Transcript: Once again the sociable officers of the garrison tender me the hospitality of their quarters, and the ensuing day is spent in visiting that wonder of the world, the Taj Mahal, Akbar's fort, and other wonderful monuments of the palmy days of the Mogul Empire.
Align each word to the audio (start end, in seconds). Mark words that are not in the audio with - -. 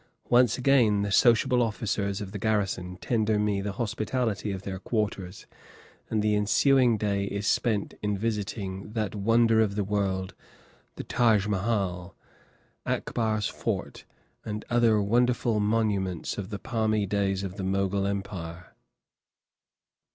Once 0.29 0.57
again 0.57 1.03
the 1.03 1.11
sociable 1.11 1.61
officers 1.61 2.21
of 2.21 2.31
the 2.31 2.39
garrison 2.39 2.97
tender 2.97 3.37
me 3.37 3.61
the 3.61 3.73
hospitality 3.73 4.51
of 4.51 4.63
their 4.63 4.79
quarters, 4.79 5.45
and 6.09 6.23
the 6.23 6.33
ensuing 6.33 6.97
day 6.97 7.25
is 7.25 7.45
spent 7.45 7.93
in 8.01 8.17
visiting 8.17 8.93
that 8.93 9.13
wonder 9.13 9.61
of 9.61 9.75
the 9.75 9.83
world, 9.83 10.33
the 10.95 11.03
Taj 11.03 11.45
Mahal, 11.45 12.15
Akbar's 12.83 13.47
fort, 13.47 14.05
and 14.43 14.65
other 14.71 14.99
wonderful 14.99 15.59
monuments 15.59 16.35
of 16.39 16.49
the 16.49 16.57
palmy 16.57 17.05
days 17.05 17.43
of 17.43 17.57
the 17.57 17.63
Mogul 17.63 18.07
Empire. 18.07 18.73